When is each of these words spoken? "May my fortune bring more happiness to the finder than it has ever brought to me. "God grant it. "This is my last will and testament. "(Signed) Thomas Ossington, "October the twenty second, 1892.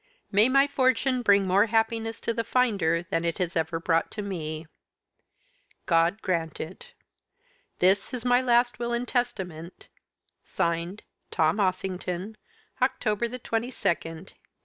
"May 0.31 0.49
my 0.49 0.65
fortune 0.65 1.21
bring 1.21 1.47
more 1.47 1.67
happiness 1.67 2.19
to 2.21 2.33
the 2.33 2.43
finder 2.43 3.03
than 3.03 3.23
it 3.23 3.37
has 3.37 3.55
ever 3.55 3.79
brought 3.79 4.09
to 4.13 4.23
me. 4.23 4.65
"God 5.85 6.23
grant 6.23 6.59
it. 6.59 6.93
"This 7.77 8.11
is 8.11 8.25
my 8.25 8.41
last 8.41 8.79
will 8.79 8.93
and 8.93 9.07
testament. 9.07 9.89
"(Signed) 10.43 11.03
Thomas 11.29 11.61
Ossington, 11.83 12.35
"October 12.81 13.27
the 13.27 13.37
twenty 13.37 13.69
second, 13.69 14.33
1892. 14.33 14.39